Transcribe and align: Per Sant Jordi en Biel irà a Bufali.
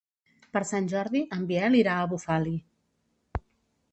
Per 0.55 0.61
Sant 0.69 0.87
Jordi 0.93 1.21
en 1.35 1.43
Biel 1.51 1.77
irà 1.81 1.99
a 2.05 2.09
Bufali. 2.13 2.57